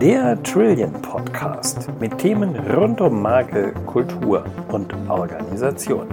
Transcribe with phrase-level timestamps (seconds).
[0.00, 6.08] Der Trillion Podcast mit Themen rund um Marke, Kultur und Organisation.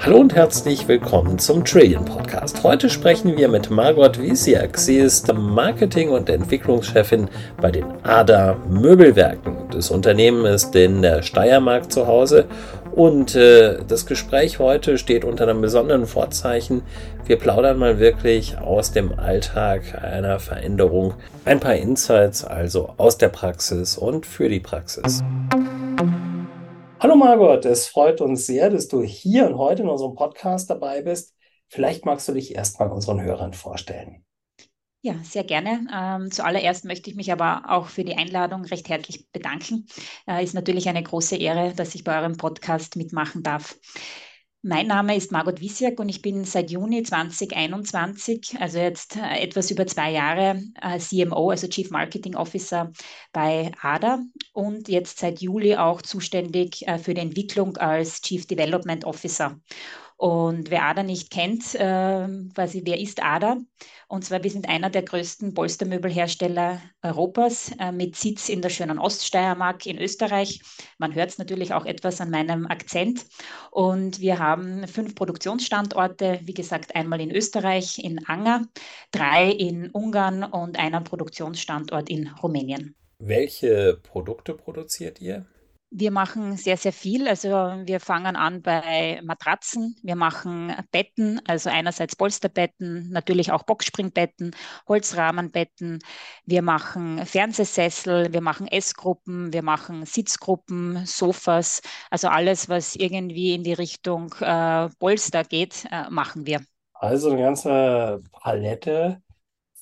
[0.00, 2.64] Hallo und herzlich willkommen zum Trillion Podcast.
[2.64, 4.76] Heute sprechen wir mit Margot Wiesiak.
[4.76, 7.28] Sie ist Marketing- und Entwicklungschefin
[7.60, 9.56] bei den ADA Möbelwerken.
[9.70, 12.46] Das Unternehmen ist in der Steiermark zu Hause
[12.94, 16.82] und äh, das Gespräch heute steht unter einem besonderen Vorzeichen.
[17.24, 21.14] Wir plaudern mal wirklich aus dem Alltag einer Veränderung.
[21.44, 25.22] Ein paar Insights also aus der Praxis und für die Praxis.
[27.00, 31.02] Hallo Margot, es freut uns sehr, dass du hier und heute in unserem Podcast dabei
[31.02, 31.34] bist.
[31.68, 34.24] Vielleicht magst du dich erstmal unseren Hörern vorstellen.
[35.04, 35.84] Ja, sehr gerne.
[35.92, 39.86] Ähm, zuallererst möchte ich mich aber auch für die Einladung recht herzlich bedanken.
[40.28, 43.76] Äh, ist natürlich eine große Ehre, dass ich bei eurem Podcast mitmachen darf.
[44.64, 49.72] Mein Name ist Margot Wiesiak und ich bin seit Juni 2021, also jetzt äh, etwas
[49.72, 52.92] über zwei Jahre, äh, CMO, also Chief Marketing Officer
[53.32, 54.20] bei ADA
[54.52, 59.60] und jetzt seit Juli auch zuständig äh, für die Entwicklung als Chief Development Officer.
[60.16, 63.56] Und wer ADA nicht kennt, äh, quasi, wer ist ADA?
[64.08, 68.98] Und zwar, wir sind einer der größten Polstermöbelhersteller Europas äh, mit Sitz in der schönen
[68.98, 70.60] Oststeiermark in Österreich.
[70.98, 73.26] Man hört es natürlich auch etwas an meinem Akzent.
[73.70, 78.66] Und wir haben fünf Produktionsstandorte, wie gesagt, einmal in Österreich, in Anger,
[79.10, 82.94] drei in Ungarn und einen Produktionsstandort in Rumänien.
[83.18, 85.46] Welche Produkte produziert ihr?
[85.94, 87.28] Wir machen sehr, sehr viel.
[87.28, 94.56] Also wir fangen an bei Matratzen, wir machen Betten, also einerseits Polsterbetten, natürlich auch Boxspringbetten,
[94.88, 95.98] Holzrahmenbetten,
[96.44, 103.62] wir machen Fernsehsessel, wir machen Essgruppen, wir machen Sitzgruppen, Sofas, also alles, was irgendwie in
[103.62, 106.60] die Richtung äh, Polster geht, äh, machen wir.
[106.94, 109.20] Also eine ganze Palette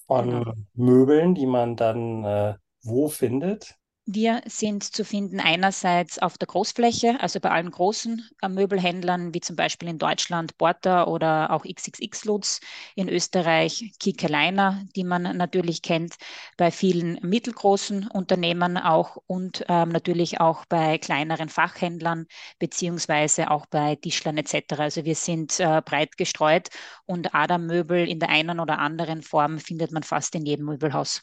[0.06, 0.52] von genau.
[0.74, 3.76] Möbeln, die man dann äh, wo findet?
[4.06, 9.40] Wir sind zu finden einerseits auf der Großfläche, also bei allen großen äh, Möbelhändlern, wie
[9.40, 12.60] zum Beispiel in Deutschland Porter oder auch XXX Lutz,
[12.96, 16.16] in Österreich Kiekerleiner, die man natürlich kennt,
[16.56, 22.26] bei vielen mittelgroßen Unternehmen auch und ähm, natürlich auch bei kleineren Fachhändlern
[22.58, 24.80] beziehungsweise auch bei Tischlern etc.
[24.80, 26.68] Also wir sind äh, breit gestreut
[27.06, 31.22] und Adam-Möbel in der einen oder anderen Form findet man fast in jedem Möbelhaus.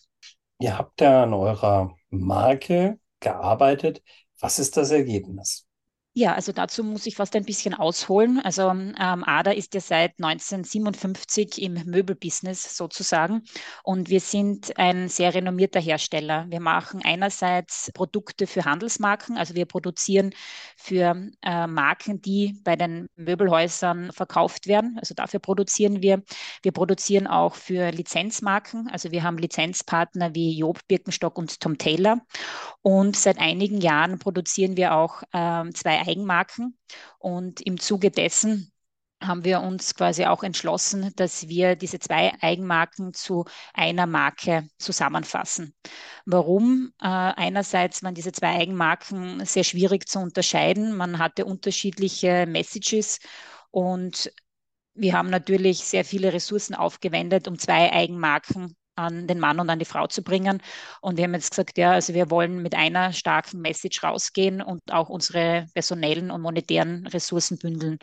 [0.60, 4.04] Ihr habt ja an eurer Marke gearbeitet.
[4.40, 5.67] Was ist das Ergebnis?
[6.20, 8.42] Ja, also dazu muss ich fast ein bisschen ausholen.
[8.44, 13.44] Also ähm, ADA ist ja seit 1957 im Möbelbusiness sozusagen
[13.84, 16.48] und wir sind ein sehr renommierter Hersteller.
[16.50, 20.32] Wir machen einerseits Produkte für Handelsmarken, also wir produzieren
[20.76, 24.98] für äh, Marken, die bei den Möbelhäusern verkauft werden.
[24.98, 26.24] Also dafür produzieren wir.
[26.64, 28.90] Wir produzieren auch für Lizenzmarken.
[28.92, 32.22] Also wir haben Lizenzpartner wie Job, Birkenstock und Tom Taylor.
[32.82, 36.78] Und seit einigen Jahren produzieren wir auch äh, zwei Eigenmarken.
[37.20, 38.72] Und im Zuge dessen
[39.22, 45.74] haben wir uns quasi auch entschlossen, dass wir diese zwei Eigenmarken zu einer Marke zusammenfassen.
[46.26, 46.94] Warum?
[47.02, 50.96] Äh, einerseits waren diese zwei Eigenmarken sehr schwierig zu unterscheiden.
[50.96, 53.20] Man hatte unterschiedliche Messages
[53.72, 54.32] und
[54.94, 59.80] wir haben natürlich sehr viele Ressourcen aufgewendet, um zwei Eigenmarken an den Mann und an
[59.80, 60.62] die Frau zu bringen.
[61.02, 64.82] Und wir haben jetzt gesagt, ja, also wir wollen mit einer starken Message rausgehen und
[64.92, 68.00] auch unsere personellen und monetären Ressourcen bündeln.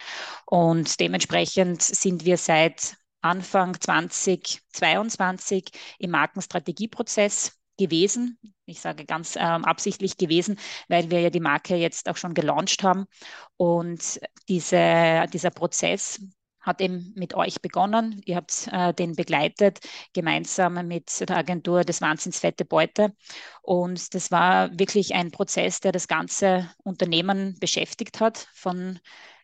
[0.46, 8.38] Und dementsprechend sind wir seit Anfang 2022 im Markenstrategieprozess gewesen.
[8.66, 12.82] Ich sage ganz ähm, absichtlich gewesen, weil wir ja die Marke jetzt auch schon gelauncht
[12.82, 13.06] haben.
[13.56, 16.20] Und diese, dieser Prozess
[16.64, 18.20] hat eben mit euch begonnen.
[18.24, 19.80] Ihr habt äh, den begleitet,
[20.12, 23.12] gemeinsam mit der Agentur des Wahnsinns Fette Beute.
[23.62, 28.98] Und das war wirklich ein Prozess, der das ganze Unternehmen beschäftigt hat, von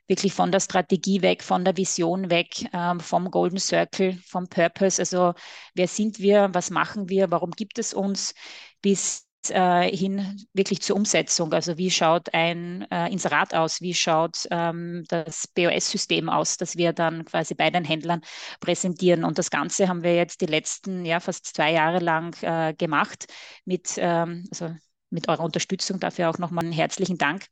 [0.08, 5.00] wirklich von der Strategie weg, von der Vision weg, ähm, vom Golden Circle, vom Purpose.
[5.00, 5.34] Also
[5.74, 8.34] wer sind wir, was machen wir, warum gibt es uns,
[8.82, 11.52] bis äh, hin wirklich zur Umsetzung.
[11.52, 16.92] Also wie schaut ein äh, Inserat aus, wie schaut ähm, das BOS-System aus, das wir
[16.92, 18.20] dann quasi bei den Händlern
[18.60, 19.24] präsentieren.
[19.24, 23.26] Und das Ganze haben wir jetzt die letzten, ja, fast zwei Jahre lang äh, gemacht
[23.64, 24.74] mit, ähm, also
[25.10, 26.00] mit eurer Unterstützung.
[26.00, 27.46] Dafür auch nochmal einen herzlichen Dank.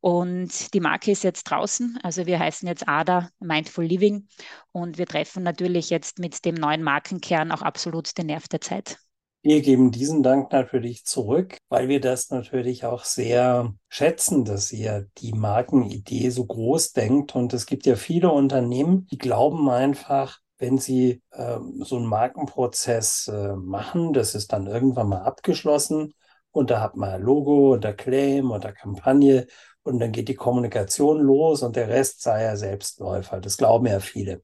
[0.00, 1.98] Und die Marke ist jetzt draußen.
[2.02, 4.28] Also wir heißen jetzt ADA Mindful Living
[4.72, 8.98] und wir treffen natürlich jetzt mit dem neuen Markenkern auch absolut den Nerv der Zeit.
[9.46, 15.06] Wir geben diesen Dank natürlich zurück, weil wir das natürlich auch sehr schätzen, dass ihr
[15.18, 17.34] die Markenidee so groß denkt.
[17.34, 23.28] Und es gibt ja viele Unternehmen, die glauben einfach, wenn sie äh, so einen Markenprozess
[23.28, 26.14] äh, machen, das ist dann irgendwann mal abgeschlossen
[26.50, 29.46] und da hat man Logo und der Claim und der Kampagne
[29.82, 33.42] und dann geht die Kommunikation los und der Rest sei ja Selbstläufer.
[33.42, 34.40] Das glauben ja viele.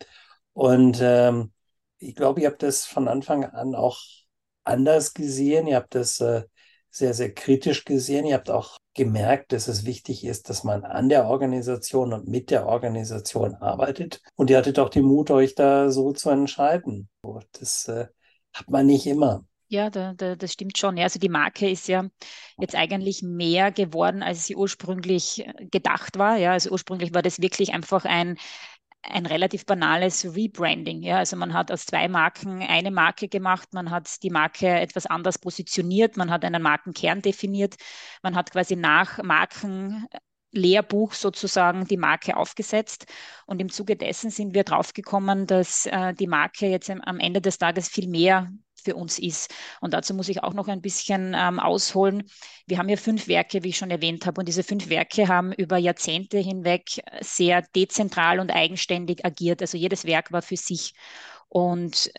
[0.52, 1.52] Und ähm,
[1.97, 3.99] ich glaube, ihr habt das von Anfang an auch
[4.70, 5.67] anders gesehen.
[5.67, 6.44] Ihr habt das äh,
[6.90, 8.26] sehr, sehr kritisch gesehen.
[8.26, 12.50] Ihr habt auch gemerkt, dass es wichtig ist, dass man an der Organisation und mit
[12.50, 14.20] der Organisation arbeitet.
[14.37, 17.08] Und ihr hattet auch den Mut, euch da so zu entscheiden.
[17.52, 18.06] Das äh,
[18.52, 19.44] hat man nicht immer.
[19.69, 20.99] Ja, da, da, das stimmt schon.
[20.99, 22.08] Also die Marke ist ja
[22.58, 26.37] jetzt eigentlich mehr geworden, als sie ursprünglich äh, gedacht war.
[26.37, 28.37] Ja, also ursprünglich war das wirklich einfach ein,
[29.02, 31.02] ein relativ banales Rebranding.
[31.02, 35.06] Ja, also man hat aus zwei Marken eine Marke gemacht, man hat die Marke etwas
[35.06, 37.76] anders positioniert, man hat einen Markenkern definiert,
[38.23, 40.06] man hat quasi nach Marken
[40.52, 43.06] Lehrbuch sozusagen die Marke aufgesetzt.
[43.47, 47.58] Und im Zuge dessen sind wir draufgekommen, dass äh, die Marke jetzt am Ende des
[47.58, 48.50] Tages viel mehr
[48.84, 49.52] für uns ist.
[49.80, 52.24] Und dazu muss ich auch noch ein bisschen ähm, ausholen.
[52.66, 55.52] Wir haben ja fünf Werke, wie ich schon erwähnt habe, und diese fünf Werke haben
[55.52, 59.60] über Jahrzehnte hinweg sehr dezentral und eigenständig agiert.
[59.60, 60.94] Also jedes Werk war für sich.
[61.48, 62.12] Und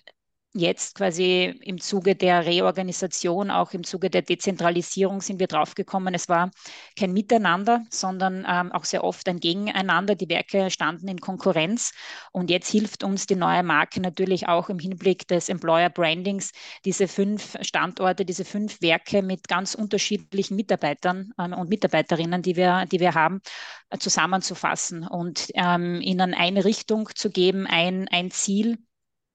[0.53, 6.27] jetzt quasi im Zuge der Reorganisation, auch im Zuge der Dezentralisierung sind wir draufgekommen, es
[6.27, 6.51] war
[6.97, 10.15] kein Miteinander, sondern ähm, auch sehr oft ein Gegeneinander.
[10.15, 11.93] Die Werke standen in Konkurrenz
[12.31, 16.51] und jetzt hilft uns die neue Marke natürlich auch im Hinblick des Employer Brandings,
[16.85, 22.85] diese fünf Standorte, diese fünf Werke mit ganz unterschiedlichen Mitarbeitern ähm, und Mitarbeiterinnen, die wir,
[22.91, 23.41] die wir haben,
[23.89, 28.77] äh, zusammenzufassen und ähm, ihnen eine Richtung zu geben, ein, ein Ziel,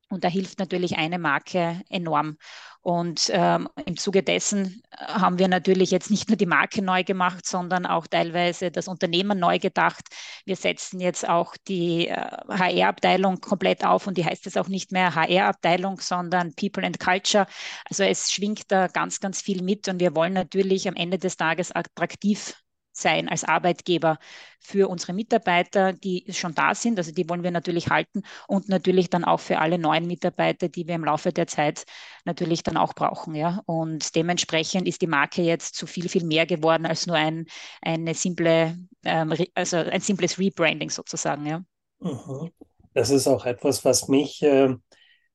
[0.08, 2.36] und da hilft natürlich eine Marke enorm.
[2.80, 7.02] Und ähm, im Zuge dessen äh, haben wir natürlich jetzt nicht nur die Marke neu
[7.02, 10.04] gemacht, sondern auch teilweise das Unternehmen neu gedacht.
[10.44, 12.14] Wir setzen jetzt auch die äh,
[12.48, 17.48] HR-Abteilung komplett auf und die heißt jetzt auch nicht mehr HR-Abteilung, sondern People and Culture.
[17.90, 21.36] Also es schwingt da ganz, ganz viel mit und wir wollen natürlich am Ende des
[21.36, 22.54] Tages attraktiv
[22.96, 24.18] sein als Arbeitgeber
[24.58, 26.98] für unsere Mitarbeiter, die schon da sind.
[26.98, 30.86] Also die wollen wir natürlich halten und natürlich dann auch für alle neuen Mitarbeiter, die
[30.86, 31.84] wir im Laufe der Zeit
[32.24, 33.34] natürlich dann auch brauchen.
[33.34, 33.62] Ja.
[33.66, 37.46] Und dementsprechend ist die Marke jetzt zu viel, viel mehr geworden als nur ein,
[37.82, 41.46] eine simple, ähm, also ein simples Rebranding sozusagen.
[41.46, 41.62] Ja.
[42.00, 42.50] Mhm.
[42.94, 44.74] Das ist auch etwas, was mich äh,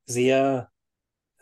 [0.06, 0.71] sehr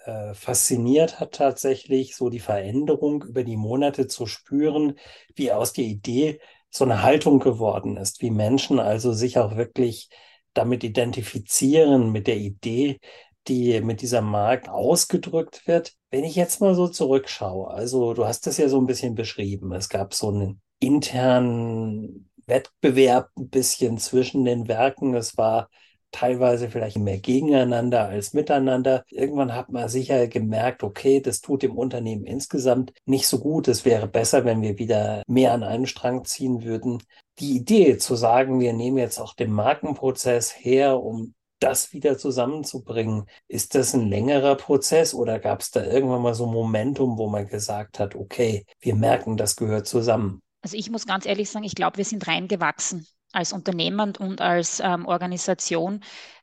[0.06, 4.98] äh, fasziniert hat tatsächlich, so die Veränderung über die Monate zu spüren,
[5.36, 10.10] wie aus der Idee so eine Haltung geworden ist, wie Menschen also sich auch wirklich
[10.54, 13.00] damit identifizieren, mit der Idee,
[13.48, 15.94] die mit dieser Markt ausgedrückt wird.
[16.12, 19.72] Wenn ich jetzt mal so zurückschaue, also du hast es ja so ein bisschen beschrieben,
[19.74, 25.70] es gab so einen internen Wettbewerb ein bisschen zwischen den Werken, es war
[26.12, 29.04] teilweise vielleicht mehr gegeneinander als miteinander.
[29.10, 33.68] Irgendwann hat man sicher gemerkt, okay, das tut dem Unternehmen insgesamt nicht so gut.
[33.68, 37.04] Es wäre besser, wenn wir wieder mehr an einen Strang ziehen würden.
[37.40, 43.26] Die Idee zu sagen, wir nehmen jetzt auch den Markenprozess her, um das wieder zusammenzubringen.
[43.48, 47.30] Ist das ein längerer Prozess oder gab es da irgendwann mal so ein Momentum, wo
[47.30, 50.42] man gesagt hat, okay, wir merken, das gehört zusammen?
[50.62, 54.80] Also ich muss ganz ehrlich sagen, ich glaube, wir sind reingewachsen als Unternehmen und als
[54.80, 56.02] ähm, Organisation.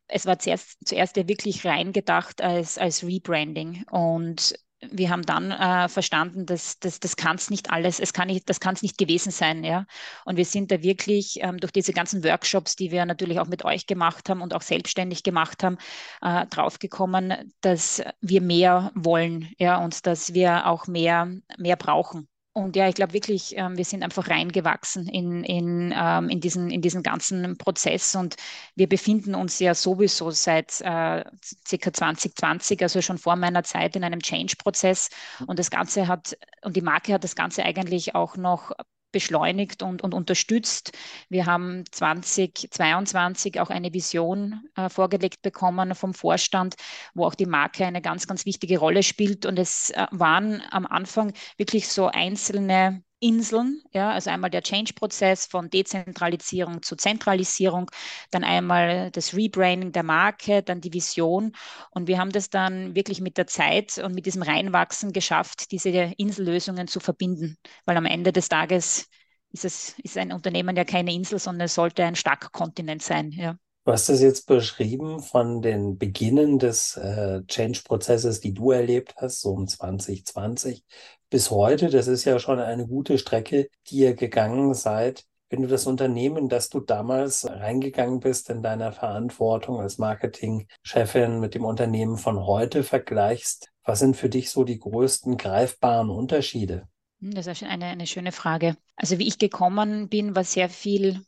[0.09, 3.85] Es war zuerst, zuerst ja wirklich rein gedacht als, als Rebranding.
[3.91, 8.29] Und wir haben dann äh, verstanden, dass, dass das kann es nicht alles, es kann
[8.29, 9.87] nicht, das kann es nicht gewesen sein, ja.
[10.25, 13.65] Und wir sind da wirklich ähm, durch diese ganzen Workshops, die wir natürlich auch mit
[13.65, 15.79] euch gemacht haben und auch selbstständig gemacht haben,
[16.21, 22.29] äh, draufgekommen, dass wir mehr wollen, ja, und dass wir auch mehr, mehr brauchen.
[22.57, 26.71] Und ja, ich glaube wirklich, ähm, wir sind einfach reingewachsen in, in, ähm, in, diesen,
[26.71, 28.37] in diesen ganzen Prozess und
[28.75, 31.93] wir befinden uns ja sowieso seit äh, ca.
[31.93, 35.11] 2020, also schon vor meiner Zeit in einem Change-Prozess
[35.47, 38.73] und das Ganze hat, und die Marke hat das Ganze eigentlich auch noch
[39.17, 40.93] beschleunigt und, und unterstützt.
[41.31, 46.75] Wir haben 2022 auch eine Vision äh, vorgelegt bekommen vom Vorstand,
[47.15, 49.47] wo auch die Marke eine ganz, ganz wichtige Rolle spielt.
[49.47, 55.47] Und es äh, waren am Anfang wirklich so einzelne Inseln, ja, also einmal der Change-Prozess
[55.47, 57.91] von Dezentralisierung zu Zentralisierung,
[58.31, 61.53] dann einmal das Rebranding der Marke, dann die Vision.
[61.91, 65.89] Und wir haben das dann wirklich mit der Zeit und mit diesem Reinwachsen geschafft, diese
[66.17, 67.57] Insellösungen zu verbinden,
[67.87, 69.09] weil am Ende des Tages
[69.53, 73.33] ist es ist ein Unternehmen ja keine Insel, sondern es sollte ein starker Kontinent sein,
[73.33, 73.57] ja.
[73.85, 79.41] Du hast es jetzt beschrieben von den Beginnen des äh, Change-Prozesses, die du erlebt hast,
[79.43, 80.85] so um 2020
[81.31, 81.91] bis heute.
[81.91, 85.25] Das ist ja schon eine gute Strecke, die ihr gegangen seid.
[85.49, 91.55] Wenn du das Unternehmen, das du damals reingegangen bist in deiner Verantwortung als Marketingchefin mit
[91.55, 96.89] dem Unternehmen von heute vergleichst, was sind für dich so die größten greifbaren Unterschiede?
[97.21, 98.77] Hm, das ist eine, eine schöne Frage.
[98.97, 101.21] Also wie ich gekommen bin, war sehr viel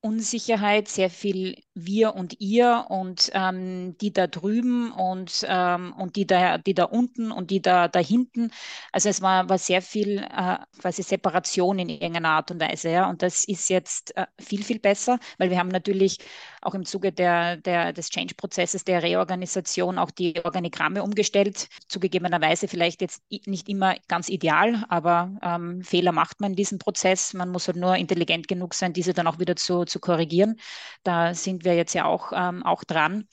[0.00, 6.26] Unsicherheit, sehr viel wir und ihr und ähm, die da drüben und, ähm, und die
[6.26, 8.50] da, die da unten und die da, da hinten.
[8.92, 12.90] Also es war, war sehr viel äh, quasi Separation in irgendeiner Art und Weise.
[12.90, 13.08] Ja?
[13.08, 16.18] Und das ist jetzt äh, viel, viel besser, weil wir haben natürlich
[16.62, 21.68] auch im Zuge der, der, des Change-Prozesses, der Reorganisation auch die Organigramme umgestellt.
[21.88, 27.32] Zugegebenerweise vielleicht jetzt nicht immer ganz ideal, aber ähm, Fehler macht man in diesem Prozess.
[27.34, 30.56] Man muss halt nur intelligent genug sein, diese dann auch wieder zu, zu korrigieren.
[31.02, 33.26] Da sind wir jetzt ja auch, ähm, auch dran.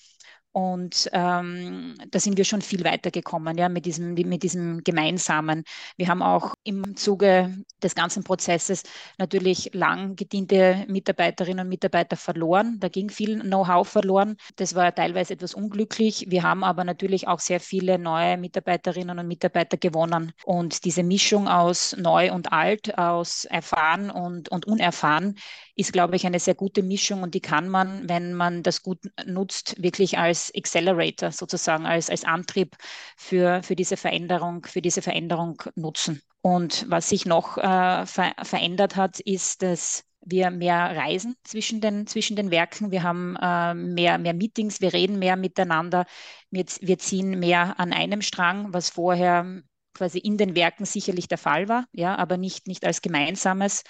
[0.58, 5.64] Und ähm, da sind wir schon viel weiter gekommen, ja, mit diesem, mit diesem Gemeinsamen.
[5.98, 8.82] Wir haben auch im Zuge des ganzen Prozesses
[9.20, 12.78] natürlich lang gediente Mitarbeiterinnen und Mitarbeiter verloren.
[12.80, 14.36] Da ging viel Know-how verloren.
[14.56, 16.26] Das war teilweise etwas unglücklich.
[16.28, 20.32] Wir haben aber natürlich auch sehr viele neue Mitarbeiterinnen und Mitarbeiter gewonnen.
[20.44, 25.36] Und diese Mischung aus neu und alt, aus erfahren und, und unerfahren,
[25.78, 29.00] ist, glaube ich, eine sehr gute Mischung und die kann man, wenn man das gut
[29.26, 32.76] nutzt, wirklich als Accelerator sozusagen, als, als Antrieb
[33.16, 36.22] für, für diese Veränderung, für diese Veränderung nutzen.
[36.42, 42.08] Und was sich noch äh, ver verändert hat, ist, dass wir mehr reisen zwischen den,
[42.08, 42.92] zwischen den Werken.
[42.92, 46.06] Wir haben äh, mehr, mehr Meetings, wir reden mehr miteinander.
[46.50, 49.62] Wir, wir ziehen mehr an einem Strang, was vorher
[49.94, 53.84] quasi in den Werken sicherlich der Fall war, ja, aber nicht, nicht als gemeinsames.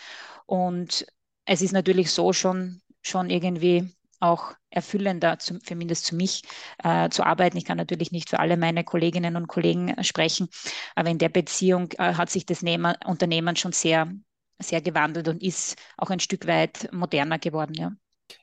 [0.46, 1.06] Und
[1.48, 3.90] es ist natürlich so schon, schon irgendwie
[4.20, 6.44] auch erfüllender, zum, zumindest für mich,
[6.84, 7.58] äh, zu arbeiten.
[7.58, 10.50] Ich kann natürlich nicht für alle meine Kolleginnen und Kollegen äh, sprechen,
[10.96, 14.12] aber in der Beziehung äh, hat sich das Nehmer, Unternehmen schon sehr,
[14.60, 17.74] sehr gewandelt und ist auch ein Stück weit moderner geworden.
[17.76, 17.92] Ja.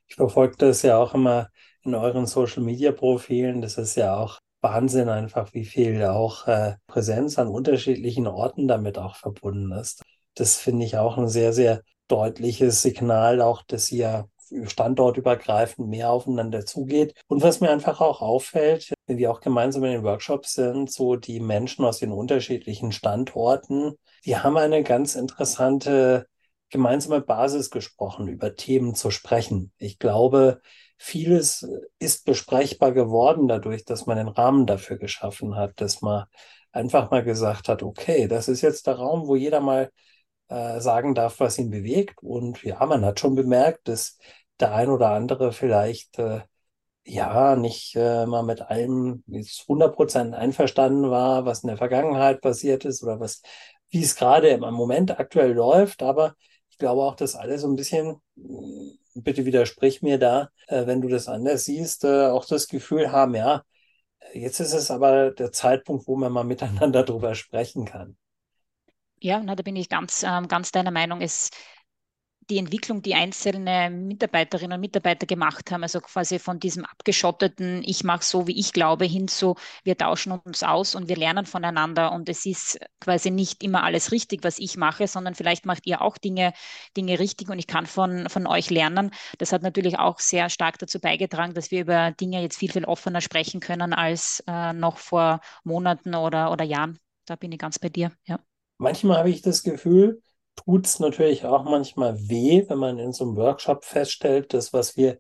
[0.07, 1.51] Ich verfolge das ja auch immer
[1.83, 3.61] in euren Social-Media-Profilen.
[3.61, 8.97] Das ist ja auch Wahnsinn einfach, wie viel auch äh, Präsenz an unterschiedlichen Orten damit
[8.97, 10.03] auch verbunden ist.
[10.35, 14.29] Das finde ich auch ein sehr, sehr deutliches Signal, auch dass ihr
[14.65, 17.15] standortübergreifend mehr aufeinander zugeht.
[17.27, 21.17] Und was mir einfach auch auffällt, wenn wir auch gemeinsam in den Workshops sind, so
[21.17, 23.95] die Menschen aus den unterschiedlichen Standorten,
[24.25, 26.27] die haben eine ganz interessante
[26.71, 29.73] gemeinsame Basis gesprochen, über Themen zu sprechen.
[29.79, 30.61] Ich glaube,
[30.99, 31.67] vieles
[31.99, 36.25] ist besprechbar geworden dadurch, dass man den Rahmen dafür geschaffen hat, dass man
[36.73, 39.91] einfach mal gesagt hat, okay, das ist jetzt der Raum, wo jeder mal
[40.49, 42.23] äh, sagen darf, was ihn bewegt.
[42.23, 44.19] Und ja, man hat schon bemerkt, dass
[44.61, 46.43] der ein oder andere vielleicht äh,
[47.05, 52.85] ja nicht äh, mal mit allem jetzt 100% einverstanden war, was in der Vergangenheit passiert
[52.85, 53.43] ist oder was,
[53.91, 56.03] wie es gerade im Moment aktuell läuft.
[56.03, 56.35] Aber
[56.71, 58.17] ich glaube auch, dass alle so ein bisschen,
[59.15, 63.35] bitte widersprich mir da, äh, wenn du das anders siehst, äh, auch das Gefühl haben,
[63.35, 63.63] ja,
[64.33, 68.17] jetzt ist es aber der Zeitpunkt, wo man mal miteinander drüber sprechen kann.
[69.25, 71.21] Ja, na, da bin ich ganz, ähm, ganz deiner Meinung.
[71.23, 71.51] Es,
[72.51, 78.05] die Entwicklung, die einzelne Mitarbeiterinnen und Mitarbeiter gemacht haben, also quasi von diesem abgeschotteten, ich
[78.05, 82.13] mache so, wie ich glaube, hin zu, wir tauschen uns aus und wir lernen voneinander
[82.13, 86.03] und es ist quasi nicht immer alles richtig, was ich mache, sondern vielleicht macht ihr
[86.03, 86.53] auch Dinge,
[86.97, 89.11] Dinge richtig und ich kann von, von euch lernen.
[89.39, 92.85] Das hat natürlich auch sehr stark dazu beigetragen, dass wir über Dinge jetzt viel, viel
[92.85, 96.99] offener sprechen können als äh, noch vor Monaten oder, oder Jahren.
[97.27, 98.39] Da bin ich ganz bei dir, ja.
[98.79, 100.23] Manchmal habe ich das Gefühl,
[100.57, 104.97] tut es natürlich auch manchmal weh, wenn man in so einem Workshop feststellt, das, was
[104.97, 105.19] wir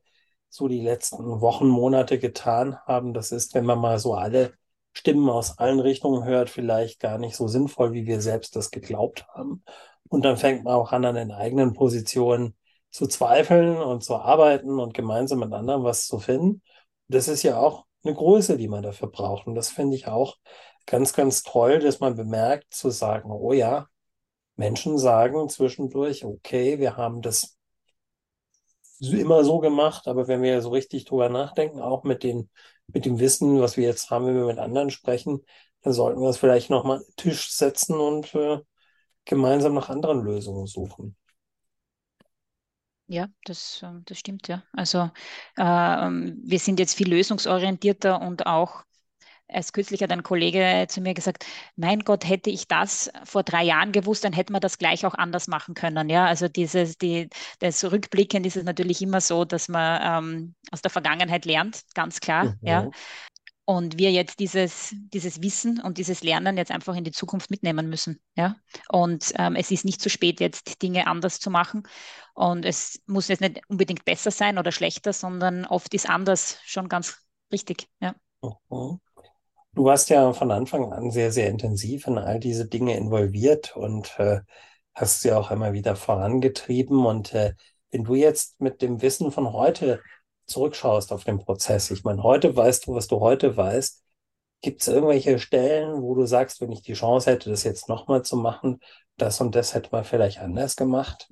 [0.49, 4.54] so die letzten Wochen, Monate getan haben, das ist, wenn man mal so alle
[4.92, 9.26] Stimmen aus allen Richtungen hört, vielleicht gar nicht so sinnvoll, wie wir selbst das geglaubt
[9.34, 9.64] haben.
[10.08, 12.54] Und dann fängt man auch an, an den eigenen Positionen
[12.90, 16.62] zu zweifeln und zu arbeiten und gemeinsam mit anderen was zu finden.
[17.08, 19.49] Das ist ja auch eine Größe, die man dafür braucht.
[19.49, 20.37] Und das finde ich auch
[20.86, 23.88] ganz, ganz toll, dass man bemerkt, zu sagen, oh ja,
[24.56, 27.58] Menschen sagen zwischendurch, okay, wir haben das
[29.00, 32.48] immer so gemacht, aber wenn wir so richtig drüber nachdenken, auch mit den,
[32.86, 35.44] mit dem Wissen, was wir jetzt haben, wenn wir mit anderen sprechen,
[35.82, 38.60] dann sollten wir es vielleicht nochmal an Tisch setzen und äh,
[39.24, 41.16] gemeinsam nach anderen Lösungen suchen.
[43.06, 44.62] Ja, das, ähm, das stimmt, ja.
[44.72, 45.10] Also
[45.56, 48.84] äh, wir sind jetzt viel lösungsorientierter und auch
[49.46, 51.44] Erst kürzlich hat ein Kollege zu mir gesagt,
[51.76, 55.14] mein Gott, hätte ich das vor drei Jahren gewusst, dann hätte man das gleich auch
[55.14, 56.08] anders machen können.
[56.08, 60.80] Ja, also dieses, die, das Rückblicken ist es natürlich immer so, dass man ähm, aus
[60.80, 62.44] der Vergangenheit lernt, ganz klar.
[62.44, 62.58] Mhm.
[62.62, 62.90] Ja.
[63.66, 67.88] Und wir jetzt dieses, dieses Wissen und dieses Lernen jetzt einfach in die Zukunft mitnehmen
[67.88, 68.20] müssen.
[68.36, 68.56] Ja?
[68.90, 71.82] Und ähm, es ist nicht zu spät, jetzt Dinge anders zu machen.
[72.34, 76.90] Und es muss jetzt nicht unbedingt besser sein oder schlechter, sondern oft ist anders schon
[76.90, 77.18] ganz
[77.52, 77.88] richtig.
[78.00, 78.14] Ja.
[78.42, 79.00] Mhm.
[79.75, 84.19] Du warst ja von Anfang an sehr, sehr intensiv in all diese Dinge involviert und
[84.19, 84.40] äh,
[84.95, 87.04] hast sie auch immer wieder vorangetrieben.
[87.04, 87.54] Und äh,
[87.90, 90.00] wenn du jetzt mit dem Wissen von heute
[90.47, 94.02] zurückschaust auf den Prozess, ich meine, heute weißt du, was du heute weißt.
[94.61, 98.23] Gibt es irgendwelche Stellen, wo du sagst, wenn ich die Chance hätte, das jetzt nochmal
[98.23, 98.78] zu machen,
[99.16, 101.28] das und das hätte man vielleicht anders gemacht?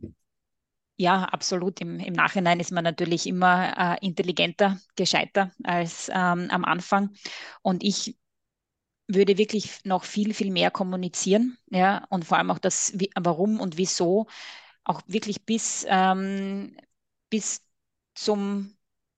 [0.96, 1.80] Ja, absolut.
[1.80, 7.10] Im, Im, Nachhinein ist man natürlich immer äh, intelligenter, gescheiter als ähm, am Anfang.
[7.62, 8.16] Und ich
[9.08, 13.76] würde wirklich noch viel, viel mehr kommunizieren, ja, und vor allem auch das, warum und
[13.76, 14.26] wieso,
[14.84, 16.76] auch wirklich bis, ähm,
[17.30, 17.62] bis
[18.14, 18.76] zum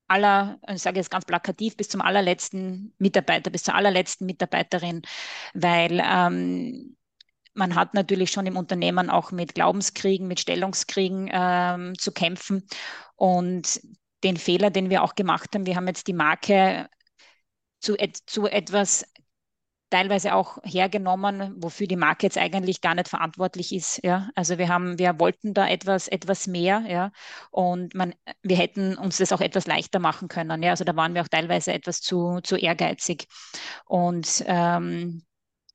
[0.08, 5.02] aller, ich sage jetzt ganz plakativ, bis zum allerletzten Mitarbeiter, bis zur allerletzten Mitarbeiterin,
[5.54, 6.96] weil ähm,
[7.54, 12.66] man hat natürlich schon im Unternehmen auch mit Glaubenskriegen, mit Stellungskriegen ähm, zu kämpfen.
[13.16, 13.80] Und
[14.24, 16.88] den Fehler, den wir auch gemacht haben, wir haben jetzt die Marke
[17.80, 19.06] zu, et zu etwas
[19.94, 24.00] teilweise auch hergenommen, wofür die Marke jetzt eigentlich gar nicht verantwortlich ist.
[24.02, 27.12] Ja, also wir haben, wir wollten da etwas, etwas mehr, ja,
[27.52, 30.64] und man, wir hätten uns das auch etwas leichter machen können.
[30.64, 33.28] Ja, also da waren wir auch teilweise etwas zu, zu ehrgeizig.
[33.84, 35.22] Und ähm,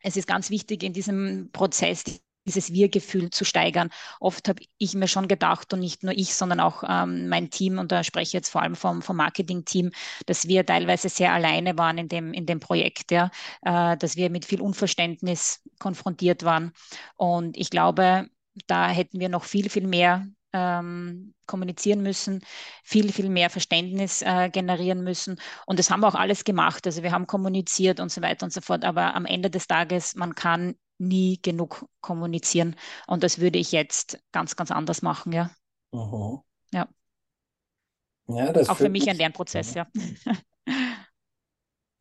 [0.01, 2.03] es ist ganz wichtig in diesem Prozess,
[2.49, 3.89] dieses Wir-Gefühl zu steigern.
[4.19, 7.77] Oft habe ich mir schon gedacht, und nicht nur ich, sondern auch ähm, mein Team,
[7.77, 9.91] und da spreche ich jetzt vor allem vom, vom Marketing-Team,
[10.25, 13.29] dass wir teilweise sehr alleine waren in dem, in dem Projekt, ja,
[13.61, 16.73] äh, dass wir mit viel Unverständnis konfrontiert waren.
[17.15, 18.27] Und ich glaube,
[18.67, 22.41] da hätten wir noch viel, viel mehr ähm, kommunizieren müssen,
[22.83, 25.39] viel, viel mehr Verständnis äh, generieren müssen.
[25.65, 26.85] Und das haben wir auch alles gemacht.
[26.87, 28.83] Also wir haben kommuniziert und so weiter und so fort.
[28.83, 32.75] Aber am Ende des Tages, man kann nie genug kommunizieren.
[33.07, 35.51] Und das würde ich jetzt ganz, ganz anders machen, ja.
[35.91, 36.39] Mhm.
[36.71, 36.87] Ja.
[38.27, 39.87] Ja, das Auch für mich ein Lernprozess, ja.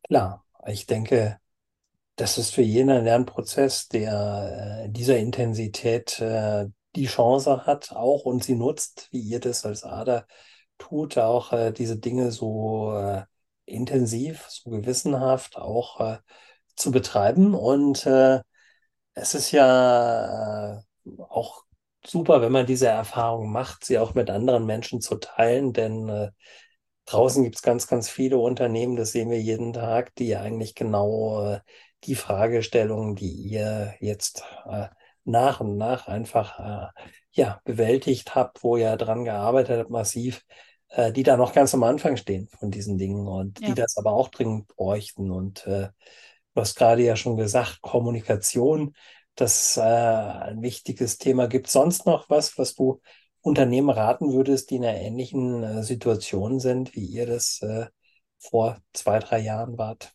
[0.08, 1.38] Klar, ich denke,
[2.16, 8.24] das ist für jeden ein Lernprozess, der äh, dieser Intensität äh, die Chance hat, auch
[8.24, 10.26] und sie nutzt, wie ihr das als Ader
[10.78, 13.24] tut, auch äh, diese Dinge so äh,
[13.66, 16.18] intensiv, so gewissenhaft auch äh,
[16.76, 17.54] zu betreiben.
[17.54, 18.40] Und äh,
[19.20, 20.80] es ist ja äh,
[21.28, 21.64] auch
[22.04, 26.30] super, wenn man diese Erfahrung macht, sie auch mit anderen Menschen zu teilen, denn äh,
[27.06, 31.58] draußen gibt es ganz, ganz viele Unternehmen, das sehen wir jeden Tag, die eigentlich genau
[32.04, 34.44] die Fragestellungen, die ihr jetzt
[35.28, 40.44] nach und nach einfach äh, ja, bewältigt habt, wo ihr dran gearbeitet habt, massiv,
[40.88, 43.68] äh, die da noch ganz am Anfang stehen von diesen Dingen und ja.
[43.68, 45.30] die das aber auch dringend bräuchten.
[45.30, 45.88] Und äh,
[46.58, 48.92] du hast gerade ja schon gesagt, Kommunikation,
[49.36, 51.46] das ist äh, ein wichtiges Thema.
[51.46, 53.00] Gibt es sonst noch was, was du
[53.42, 57.86] Unternehmen raten würdest, die in einer ähnlichen äh, Situation sind, wie ihr das äh,
[58.38, 60.12] vor zwei, drei Jahren wart?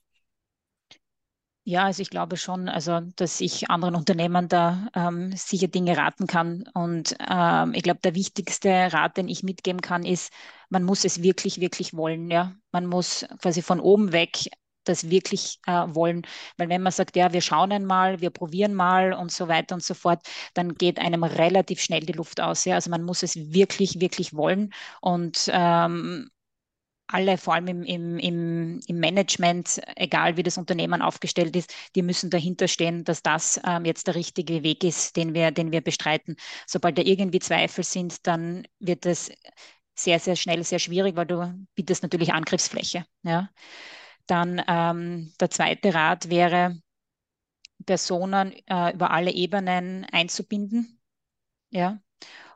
[1.63, 6.27] Ja, also ich glaube schon, also dass ich anderen Unternehmern da ähm, sicher Dinge raten
[6.27, 6.65] kann.
[6.73, 10.33] Und ähm, ich glaube, der wichtigste Rat, den ich mitgeben kann, ist,
[10.69, 12.29] man muss es wirklich, wirklich wollen.
[12.29, 14.49] Ja, man muss quasi von oben weg
[14.83, 16.23] das wirklich äh, wollen.
[16.57, 19.83] Weil wenn man sagt, ja, wir schauen einmal, wir probieren mal und so weiter und
[19.83, 20.21] so fort,
[20.53, 22.65] dann geht einem relativ schnell die Luft aus.
[22.65, 22.75] Ja?
[22.75, 24.73] Also man muss es wirklich, wirklich wollen.
[25.01, 26.29] Und ähm,
[27.07, 32.29] alle, vor allem im, im, im, Management, egal wie das Unternehmen aufgestellt ist, die müssen
[32.29, 36.37] dahinter stehen, dass das ähm, jetzt der richtige Weg ist, den wir, den wir bestreiten.
[36.65, 39.31] Sobald da irgendwie Zweifel sind, dann wird das
[39.95, 43.05] sehr, sehr schnell sehr schwierig, weil du bietest natürlich Angriffsfläche.
[43.23, 43.49] Ja.
[44.27, 46.81] Dann ähm, der zweite Rat wäre,
[47.85, 50.99] Personen äh, über alle Ebenen einzubinden.
[51.69, 51.99] Ja,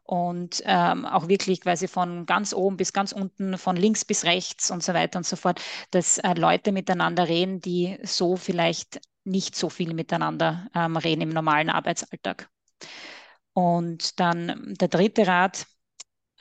[0.03, 4.71] und ähm, auch wirklich quasi von ganz oben bis ganz unten, von links bis rechts
[4.71, 9.56] und so weiter und so fort, dass äh, Leute miteinander reden, die so vielleicht nicht
[9.56, 12.49] so viel miteinander ähm, reden im normalen Arbeitsalltag.
[13.53, 15.65] Und dann der dritte Rat,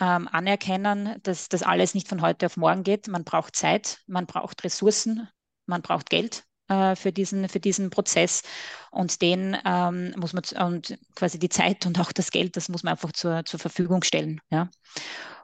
[0.01, 3.09] ähm, anerkennen, dass das alles nicht von heute auf morgen geht.
[3.09, 5.29] Man braucht Zeit, man braucht Ressourcen,
[5.67, 8.43] man braucht Geld äh, für, diesen, für diesen Prozess.
[8.91, 12.83] Und den ähm, muss man und quasi die Zeit und auch das Geld, das muss
[12.83, 14.41] man einfach zur, zur Verfügung stellen.
[14.51, 14.69] Ja.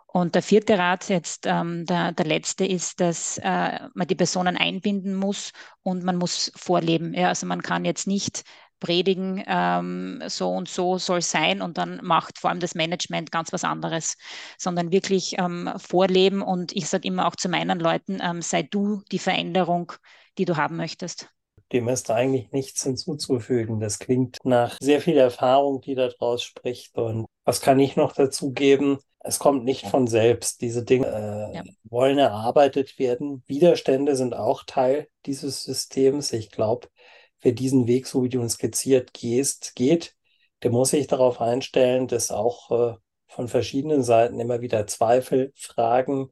[0.06, 4.58] Und der vierte Rat, jetzt ähm, der, der letzte, ist, dass äh, man die Personen
[4.58, 7.14] einbinden muss und man muss vorleben.
[7.14, 8.44] Ja, also man kann jetzt nicht
[8.82, 13.52] predigen, ähm, so und so soll sein und dann macht vor allem das Management ganz
[13.52, 14.16] was anderes,
[14.58, 16.42] sondern wirklich ähm, vorleben.
[16.42, 19.92] Und ich sage immer auch zu meinen Leuten, ähm, sei du die Veränderung,
[20.36, 21.28] die du haben möchtest.
[21.72, 23.80] Dem ist eigentlich nichts hinzuzufügen.
[23.80, 26.98] Das klingt nach sehr viel Erfahrung, die daraus spricht.
[26.98, 28.98] Und Was kann ich noch dazu geben?
[29.20, 30.60] Es kommt nicht von selbst.
[30.60, 31.62] Diese Dinge äh, ja.
[31.84, 33.44] wollen erarbeitet werden.
[33.46, 36.32] Widerstände sind auch Teil dieses Systems.
[36.32, 36.88] Ich glaube,
[37.42, 40.16] wer diesen Weg, so wie du uns skizziert gehst, geht,
[40.62, 46.31] der muss sich darauf einstellen, dass auch äh, von verschiedenen Seiten immer wieder Zweifel, Fragen,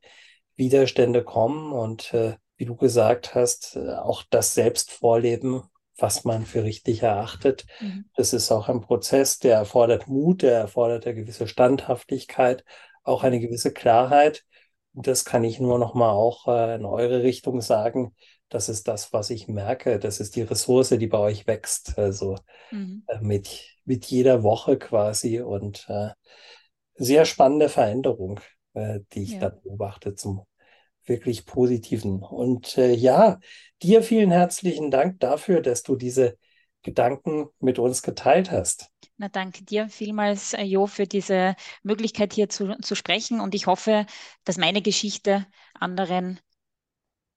[0.57, 5.63] Widerstände kommen und äh, wie du gesagt hast, äh, auch das Selbstvorleben,
[5.97, 7.67] was man für richtig erachtet.
[7.81, 8.05] Mhm.
[8.17, 12.65] Das ist auch ein Prozess, der erfordert Mut, der erfordert eine gewisse Standhaftigkeit,
[13.03, 14.45] auch eine gewisse Klarheit.
[14.93, 18.15] Und das kann ich nur noch mal auch äh, in eure Richtung sagen.
[18.51, 19.99] Das ist das, was ich merke.
[19.99, 21.99] Das ist die Ressource, die bei euch wächst.
[21.99, 22.37] Also
[22.71, 23.05] mhm.
[23.07, 26.11] äh, mit, mit jeder Woche quasi und äh,
[26.97, 28.41] sehr spannende Veränderung,
[28.75, 29.41] äh, die ich ja.
[29.41, 30.45] da beobachte zum
[31.05, 32.23] wirklich Positiven.
[32.23, 33.39] Und äh, ja,
[33.83, 36.37] dir vielen herzlichen Dank dafür, dass du diese
[36.83, 38.89] Gedanken mit uns geteilt hast.
[39.17, 43.41] Na, danke dir vielmals, äh, Jo, für diese Möglichkeit hier zu, zu sprechen.
[43.41, 44.07] Und ich hoffe,
[44.45, 46.41] dass meine Geschichte anderen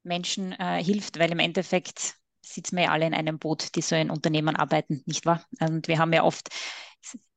[0.03, 3.95] Menschen äh, hilft, weil im Endeffekt sitzen wir ja alle in einem Boot, die so
[3.95, 5.43] in Unternehmen arbeiten, nicht wahr?
[5.59, 6.49] Und wir haben ja oft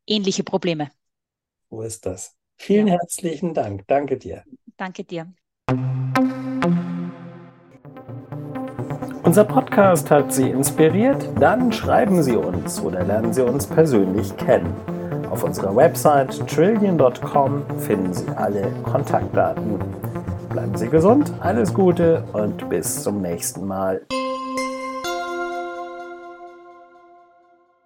[0.07, 0.90] ähnliche Probleme.
[1.70, 2.35] Wo ist das?
[2.59, 2.94] Vielen ja.
[2.94, 3.85] herzlichen Dank.
[3.87, 4.44] Danke dir.
[4.76, 5.33] Danke dir.
[9.22, 11.29] Unser Podcast hat Sie inspiriert?
[11.40, 14.72] Dann schreiben Sie uns oder lernen Sie uns persönlich kennen.
[15.31, 19.81] Auf unserer Website trillion.com finden Sie alle Kontaktdaten.
[20.57, 24.01] Bleiben Sie gesund, alles Gute und bis zum nächsten Mal.